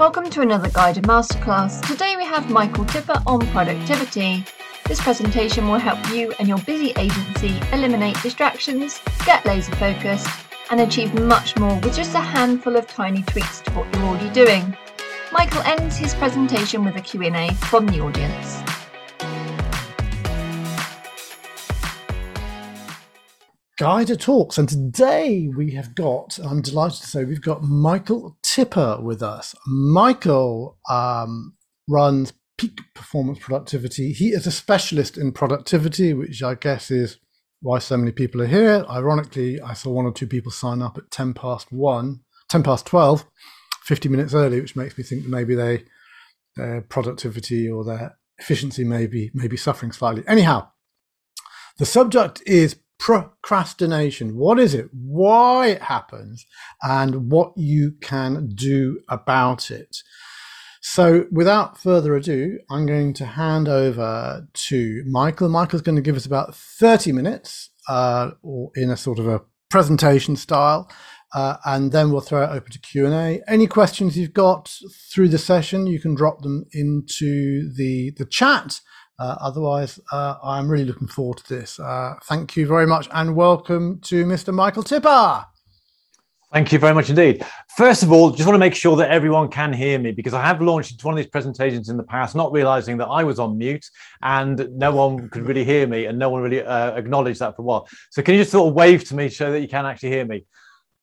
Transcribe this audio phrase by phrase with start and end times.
[0.00, 1.86] Welcome to another guided masterclass.
[1.86, 4.46] Today we have Michael Tipper on productivity.
[4.86, 10.26] This presentation will help you and your busy agency eliminate distractions, get laser focused,
[10.70, 14.30] and achieve much more with just a handful of tiny tweaks to what you're already
[14.30, 14.74] doing.
[15.32, 18.62] Michael ends his presentation with a Q&A from the audience.
[23.80, 28.98] Guider Talks, and today we have got, I'm delighted to say, we've got Michael Tipper
[29.00, 29.54] with us.
[29.64, 31.54] Michael um,
[31.88, 34.12] runs Peak Performance Productivity.
[34.12, 37.18] He is a specialist in productivity, which I guess is
[37.62, 38.84] why so many people are here.
[38.90, 42.86] Ironically, I saw one or two people sign up at 10 past 1, 10 past
[42.86, 43.24] 12,
[43.84, 45.84] 50 minutes early, which makes me think that maybe they,
[46.56, 50.24] their productivity or their efficiency may be, may be suffering slightly.
[50.26, 50.70] Anyhow,
[51.78, 54.36] the subject is procrastination.
[54.36, 54.90] What is it?
[54.92, 56.46] Why it happens
[56.82, 59.96] and what you can do about it.
[60.82, 65.48] So, without further ado, I'm going to hand over to Michael.
[65.48, 69.42] Michael's going to give us about 30 minutes, uh, or in a sort of a
[69.68, 70.90] presentation style,
[71.34, 73.42] uh, and then we'll throw it open to Q and A.
[73.46, 74.74] Any questions you've got
[75.12, 78.80] through the session, you can drop them into the the chat,
[79.20, 81.78] uh, otherwise, uh, I'm really looking forward to this.
[81.78, 84.52] Uh, thank you very much and welcome to Mr.
[84.52, 85.44] Michael Tipper.
[86.52, 87.44] Thank you very much indeed.
[87.76, 90.42] First of all, just want to make sure that everyone can hear me because I
[90.44, 93.56] have launched one of these presentations in the past, not realizing that I was on
[93.56, 93.84] mute
[94.22, 97.62] and no one could really hear me and no one really uh, acknowledged that for
[97.62, 97.88] a while.
[98.10, 100.24] So, can you just sort of wave to me so that you can actually hear
[100.24, 100.44] me?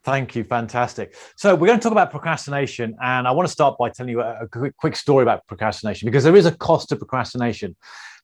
[0.07, 0.45] Thank you.
[0.45, 1.17] Fantastic.
[1.35, 2.95] So, we're going to talk about procrastination.
[3.01, 6.23] And I want to start by telling you a, quick, quick story about procrastination because
[6.23, 7.75] there is a cost to procrastination.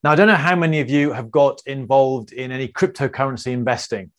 [0.02, 4.12] Now, I don't know how many of you have got involved in any cryptocurrency investing.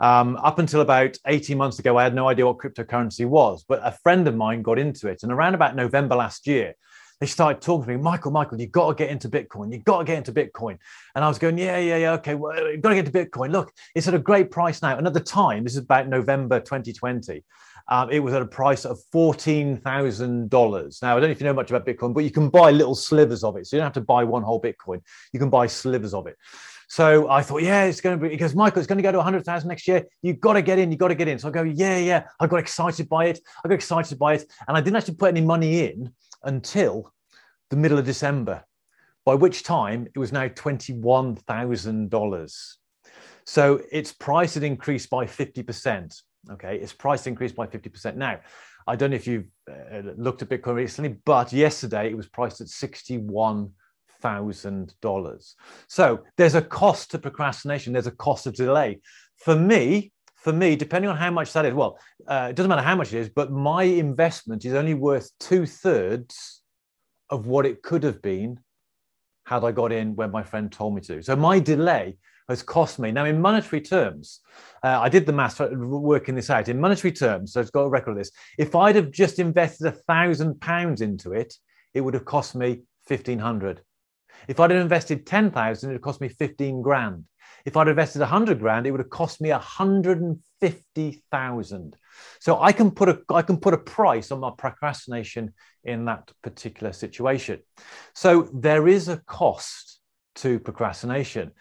[0.00, 3.80] Um, up until about 18 months ago, I had no idea what cryptocurrency was, but
[3.84, 5.22] a friend of mine got into it.
[5.22, 6.72] And around about November last year,
[7.20, 9.72] they started talking to me, Michael, Michael, you've got to get into Bitcoin.
[9.72, 10.78] You've got to get into Bitcoin.
[11.14, 13.50] And I was going, yeah, yeah, yeah, okay, well, you've got to get into Bitcoin.
[13.50, 14.96] Look, it's at a great price now.
[14.96, 17.44] And at the time, this is about November 2020,
[17.88, 21.02] um, it was at a price of $14,000.
[21.02, 22.94] Now, I don't know if you know much about Bitcoin, but you can buy little
[22.94, 23.66] slivers of it.
[23.66, 25.02] So you don't have to buy one whole Bitcoin.
[25.32, 26.38] You can buy slivers of it.
[26.90, 29.18] So I thought, yeah, it's going to be, because Michael, it's going to go to
[29.18, 30.04] 100,000 next year.
[30.22, 30.90] You've got to get in.
[30.90, 31.38] You've got to get in.
[31.38, 32.26] So I go, yeah, yeah.
[32.40, 33.38] I got excited by it.
[33.64, 34.52] I got excited by it.
[34.66, 36.12] And I didn't actually put any money in
[36.42, 37.14] until
[37.70, 38.64] the middle of December,
[39.24, 42.74] by which time it was now $21,000.
[43.44, 46.22] So its price had increased by 50%.
[46.50, 48.16] Okay, its price increased by 50%.
[48.16, 48.40] Now,
[48.88, 52.60] I don't know if you've uh, looked at Bitcoin recently, but yesterday it was priced
[52.60, 52.66] at
[54.20, 55.54] $61,000.
[55.88, 59.00] So there's a cost to procrastination, there's a cost of delay.
[59.36, 62.82] For me, for me, depending on how much that is, well, uh, it doesn't matter
[62.82, 66.62] how much it is, but my investment is only worth two thirds
[67.28, 68.58] of what it could have been
[69.46, 71.22] had I got in when my friend told me to.
[71.22, 72.16] So my delay
[72.48, 73.12] has cost me.
[73.12, 74.40] Now, in monetary terms,
[74.82, 76.68] uh, I did the math working this out.
[76.68, 78.30] In monetary terms, so I've got a record of this.
[78.58, 81.54] If I'd have just invested a thousand pounds into it,
[81.94, 83.82] it would have cost me fifteen hundred.
[84.48, 87.24] If I'd have invested ten thousand, it would cost me fifteen grand.
[87.64, 91.22] If I'd invested a hundred grand, it would have cost me a hundred and fifty
[91.30, 91.96] thousand.
[92.38, 95.52] So I can put a I can put a price on my procrastination
[95.84, 97.60] in that particular situation.
[98.14, 100.00] So there is a cost
[100.36, 101.52] to procrastination.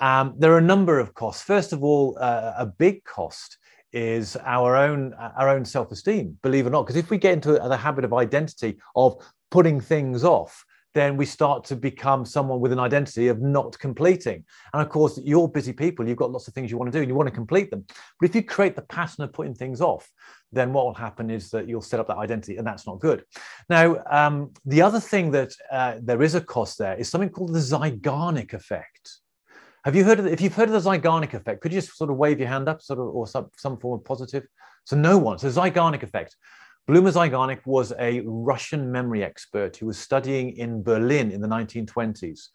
[0.00, 1.42] Um, there are a number of costs.
[1.42, 3.58] First of all, uh, a big cost
[3.92, 6.38] is our own our own self-esteem.
[6.42, 9.16] Believe it or not, because if we get into the habit of identity of
[9.50, 10.64] putting things off,
[10.94, 14.44] then we start to become someone with an identity of not completing.
[14.72, 17.02] And of course, you're busy people, you've got lots of things you want to do
[17.02, 17.84] and you want to complete them.
[18.20, 20.08] But if you create the pattern of putting things off,
[20.52, 23.24] then what will happen is that you'll set up that identity and that's not good.
[23.68, 27.52] Now, um, the other thing that uh, there is a cost there is something called
[27.52, 29.18] the Zeigarnik effect.
[29.84, 30.26] Have you heard of?
[30.26, 32.68] If you've heard of the Zeigarnik effect, could you just sort of wave your hand
[32.68, 34.46] up, sort of, or some, some form of positive?
[34.86, 35.38] So no one.
[35.38, 36.36] So Zeigarnik effect.
[36.86, 42.48] Bluma Zeigarnik was a Russian memory expert who was studying in Berlin in the 1920s.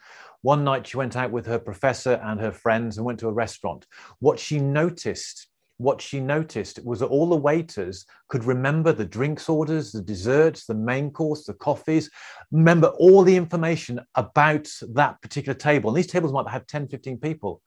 [0.43, 3.33] One night she went out with her professor and her friends and went to a
[3.33, 3.87] restaurant.
[4.19, 5.47] What she noticed
[5.77, 10.65] what she noticed was that all the waiters could remember the drinks orders, the desserts,
[10.65, 12.11] the main course, the coffees,
[12.51, 15.89] remember all the information about that particular table.
[15.89, 17.61] And these tables might have 10, 15 people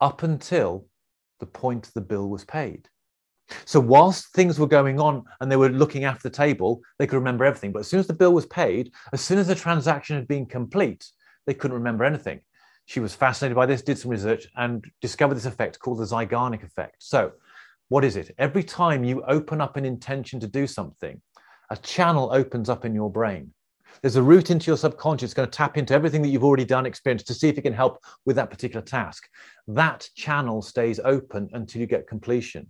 [0.00, 0.86] up until
[1.40, 2.88] the point the bill was paid.
[3.64, 7.16] So whilst things were going on and they were looking after the table, they could
[7.16, 7.72] remember everything.
[7.72, 10.46] But as soon as the bill was paid, as soon as the transaction had been
[10.46, 11.06] complete,
[11.46, 12.40] they couldn't remember anything.
[12.86, 16.64] She was fascinated by this, did some research, and discovered this effect called the Zeigarnik
[16.64, 16.96] effect.
[16.98, 17.32] So,
[17.88, 18.34] what is it?
[18.38, 21.20] Every time you open up an intention to do something,
[21.70, 23.52] a channel opens up in your brain.
[24.00, 26.64] There's a route into your subconscious it's going to tap into everything that you've already
[26.64, 29.28] done, experienced to see if it can help with that particular task.
[29.68, 32.68] That channel stays open until you get completion.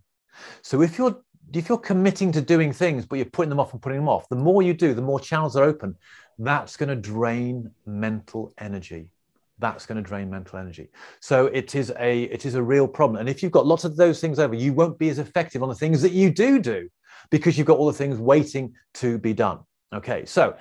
[0.63, 3.83] So if you're if you're committing to doing things, but you're putting them off and
[3.83, 5.95] putting them off, the more you do, the more channels are open.
[6.39, 9.11] That's going to drain mental energy.
[9.59, 10.89] That's going to drain mental energy.
[11.21, 13.21] So it is a it is a real problem.
[13.21, 15.69] And if you've got lots of those things over, you won't be as effective on
[15.69, 16.89] the things that you do do
[17.31, 19.61] because you've got all the things waiting to be done.
[19.95, 20.57] Okay, so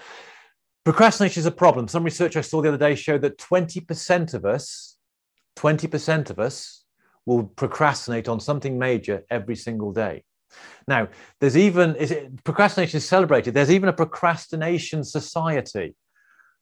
[0.83, 1.87] procrastination is a problem.
[1.87, 4.97] Some research I saw the other day showed that 20% of us,
[5.57, 6.80] 20% of us
[7.25, 10.23] will procrastinate on something major every single day.
[10.87, 11.07] Now,
[11.39, 13.53] there's even is it, procrastination is celebrated.
[13.53, 15.95] There's even a procrastination society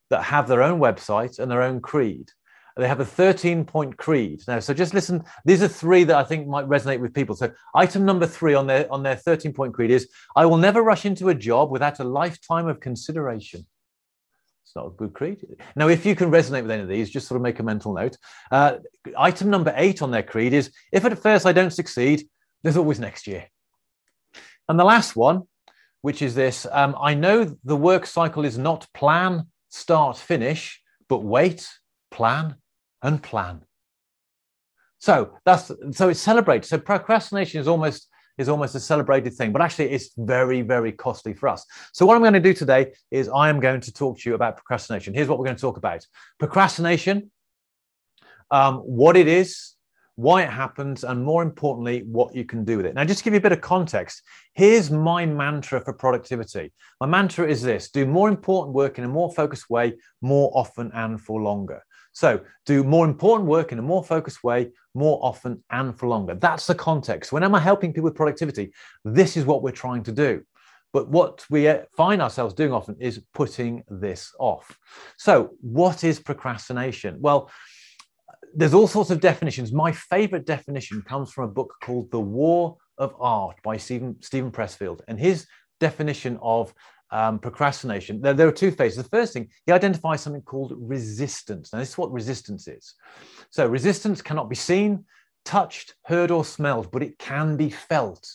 [0.10, 2.32] that have their own website and their own creed.
[2.78, 4.42] They have a 13 point creed.
[4.48, 5.24] Now, so just listen.
[5.44, 7.36] These are three that I think might resonate with people.
[7.36, 10.82] So, item number three on their on their 13 point creed is: I will never
[10.82, 13.66] rush into a job without a lifetime of consideration.
[14.70, 15.44] It's not a good creed.
[15.76, 17.92] Now, if you can resonate with any of these, just sort of make a mental
[17.92, 18.16] note.
[18.52, 18.78] Uh,
[19.18, 22.30] item number eight on their creed is: If at first I don't succeed,
[22.62, 23.48] there's always next year.
[24.68, 25.48] And the last one,
[26.04, 31.24] which is this: um, I know the work cycle is not plan, start, finish, but
[31.24, 31.68] wait,
[32.12, 32.54] plan,
[33.02, 33.64] and plan.
[35.00, 36.68] So that's so it's celebrated.
[36.68, 38.08] So procrastination is almost
[38.40, 41.66] is almost a celebrated thing, but actually it's very, very costly for us.
[41.94, 44.36] So what I'm going to do today is I am going to talk to you
[44.36, 45.14] about procrastination.
[45.14, 46.08] Here's what we're going to talk about:
[46.40, 47.32] procrastination,
[48.50, 49.76] um, what it is,
[50.16, 52.96] why it happens, and more importantly, what you can do with it.
[52.96, 54.22] Now, just to give you a bit of context,
[54.54, 56.74] here's my mantra for productivity.
[57.00, 60.92] My mantra is this do more important work in a more focused way, more often
[60.94, 61.84] and for longer.
[62.20, 66.36] So, do more important work in a more focused way, more often and for longer.
[66.36, 67.32] That's the context.
[67.32, 68.74] When am I helping people with productivity?
[69.06, 70.44] This is what we're trying to do.
[70.92, 74.78] But what we uh, find ourselves doing often is putting this off.
[75.18, 77.16] So, what is procrastination?
[77.22, 77.50] Well,
[78.54, 79.72] there's all sorts of definitions.
[79.72, 84.52] My favorite definition comes from a book called The War of Art by Stephen, Steven
[84.52, 85.00] Pressfield.
[85.08, 85.48] And his
[85.80, 86.74] definition of
[87.12, 89.04] um, procrastination, there, there, are two phases.
[89.04, 91.74] The first thing, he identifies something called resistance.
[91.74, 92.94] Now, this is what resistance is.
[93.50, 95.06] So, resistance cannot be seen,
[95.46, 98.28] touched, heard, or smelled, but it can be felt.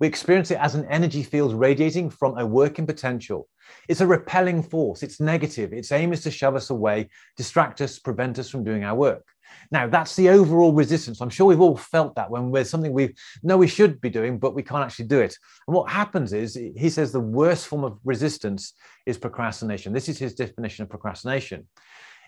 [0.00, 3.48] We experience it as an energy field radiating from a working potential.
[3.88, 5.72] It's a repelling force, it's negative.
[5.72, 9.24] Its aim is to shove us away, distract us, prevent us from doing our work.
[9.70, 11.20] Now, that's the overall resistance.
[11.20, 14.38] I'm sure we've all felt that when there's something we know we should be doing,
[14.38, 15.36] but we can't actually do it.
[15.66, 18.74] And what happens is, he says the worst form of resistance
[19.06, 19.92] is procrastination.
[19.92, 21.66] This is his definition of procrastination.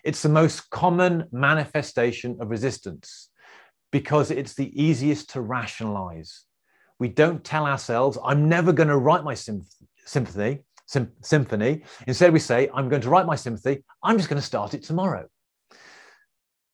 [0.03, 3.29] It's the most common manifestation of resistance
[3.91, 6.45] because it's the easiest to rationalize.
[6.99, 10.63] We don't tell ourselves, I'm never going to write my symphony.
[11.21, 11.83] symphony.
[12.07, 13.83] Instead, we say, I'm going to write my symphony.
[14.03, 15.27] I'm just going to start it tomorrow.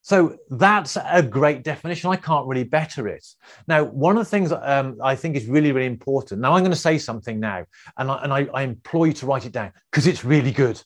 [0.05, 2.11] So that's a great definition.
[2.11, 3.25] I can't really better it.
[3.67, 6.41] Now, one of the things um, I think is really, really important.
[6.41, 7.65] Now, I'm going to say something now,
[7.97, 10.79] and I, and I, I implore you to write it down because it's really good.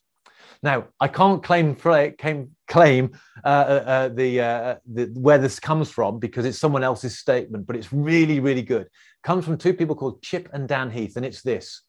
[0.63, 3.11] Now, I can't claim claim, claim
[3.43, 7.67] uh, uh, uh, the, uh, the, where this comes from because it's someone else's statement,
[7.67, 8.83] but it's really, really good.
[8.83, 11.81] It comes from two people called Chip and Dan Heath, and it's this: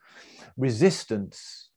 [0.57, 1.71] resistance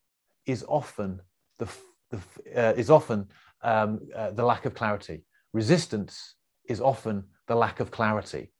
[0.46, 1.20] is often
[1.60, 1.68] the,
[2.10, 2.18] the
[2.56, 3.28] uh, is often
[3.62, 5.22] um, uh, the lack of clarity
[5.54, 6.34] resistance
[6.68, 8.50] is often the lack of clarity.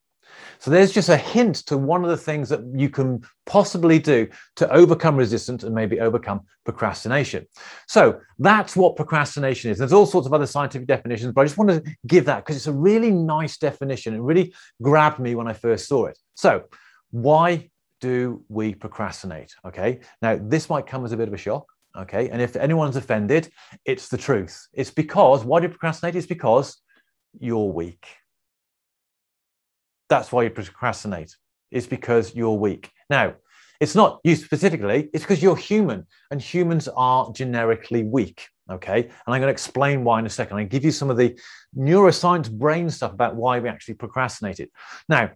[0.59, 4.27] So there's just a hint to one of the things that you can possibly do
[4.57, 7.47] to overcome resistance and maybe overcome procrastination.
[7.89, 9.79] So that's what procrastination is.
[9.79, 12.57] There's all sorts of other scientific definitions, but I just want to give that because
[12.57, 14.15] it's a really nice definition.
[14.15, 16.19] It really grabbed me when I first saw it.
[16.35, 16.65] So
[17.11, 17.71] why
[18.01, 19.55] do we procrastinate?
[19.67, 20.01] Okay.
[20.23, 21.67] Now, this might come as a bit of a shock.
[21.97, 22.29] Okay.
[22.31, 23.51] And if anyone's offended,
[23.85, 24.67] it's the truth.
[24.73, 26.17] It's because, why do you procrastinate?
[26.17, 26.79] It's because
[27.39, 28.07] you're weak.
[30.09, 31.37] That's why you procrastinate.
[31.71, 32.91] It's because you're weak.
[33.11, 33.35] Now,
[33.81, 38.47] it's not you specifically, it's because you're human and humans are generically weak.
[38.71, 39.03] Okay.
[39.03, 40.57] And I'm going to explain why in a second.
[40.57, 41.39] I give you some of the
[41.77, 44.71] neuroscience brain stuff about why we actually procrastinate.
[45.07, 45.33] Now,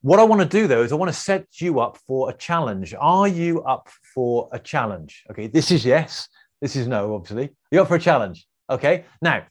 [0.00, 2.32] what I want to do though is I want to set you up for a
[2.32, 2.92] challenge.
[2.98, 5.22] Are you up for a challenge?
[5.30, 5.46] Okay.
[5.46, 6.28] This is yes.
[6.60, 7.50] This is no, obviously.
[7.70, 8.46] You're up for a challenge.
[8.68, 9.04] Okay.
[9.20, 9.44] Now,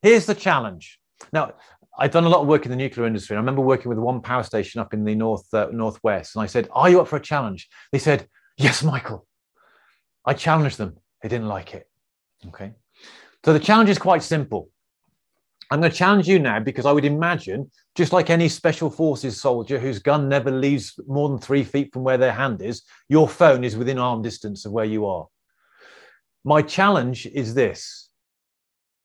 [0.00, 0.97] here's the challenge.
[1.32, 1.54] Now,
[1.98, 3.34] I've done a lot of work in the nuclear industry.
[3.34, 6.46] I remember working with one power station up in the north uh, northwest, and I
[6.46, 9.26] said, "Are you up for a challenge?" They said, "Yes, Michael."
[10.24, 10.96] I challenged them.
[11.22, 11.88] They didn't like it.
[12.48, 12.72] Okay,
[13.44, 14.70] so the challenge is quite simple.
[15.70, 19.38] I'm going to challenge you now because I would imagine, just like any special forces
[19.38, 23.28] soldier whose gun never leaves more than three feet from where their hand is, your
[23.28, 25.26] phone is within arm distance of where you are.
[26.44, 28.07] My challenge is this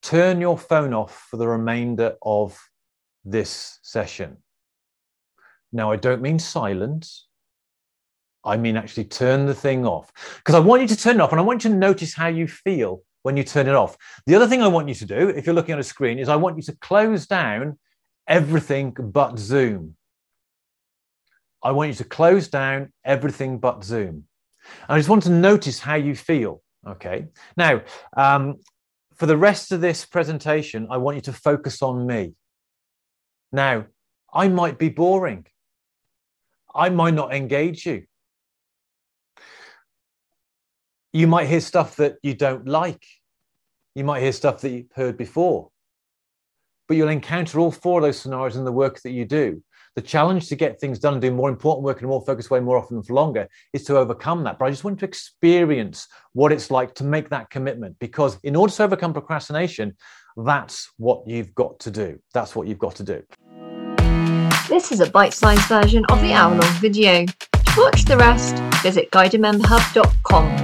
[0.03, 2.59] turn your phone off for the remainder of
[3.25, 4.37] this session.
[5.71, 7.27] Now, I don't mean silence.
[8.45, 11.31] I mean actually turn the thing off because I want you to turn it off
[11.31, 13.97] and I want you to notice how you feel when you turn it off.
[14.25, 16.27] The other thing I want you to do, if you're looking at a screen, is
[16.27, 17.79] I want you to close down
[18.27, 19.95] everything but Zoom.
[21.63, 24.25] I want you to close down everything but Zoom.
[24.89, 26.61] I just want to notice how you feel.
[26.85, 27.27] Okay.
[27.55, 27.81] Now,
[28.17, 28.57] um,
[29.15, 32.33] for the rest of this presentation, I want you to focus on me.
[33.51, 33.85] Now,
[34.33, 35.45] I might be boring.
[36.73, 38.03] I might not engage you.
[41.11, 43.05] You might hear stuff that you don't like.
[43.93, 45.69] You might hear stuff that you've heard before.
[46.87, 49.63] But you'll encounter all four of those scenarios in the work that you do.
[49.95, 52.49] The challenge to get things done and do more important work in a more focused
[52.49, 54.57] way more often for longer is to overcome that.
[54.57, 58.55] But I just want to experience what it's like to make that commitment because in
[58.55, 59.95] order to overcome procrastination,
[60.35, 62.19] that's what you've got to do.
[62.33, 63.23] That's what you've got to do.
[64.67, 67.25] This is a bite-sized version of the hour-long video.
[67.25, 70.62] To watch the rest, visit guidedmemberhub.com.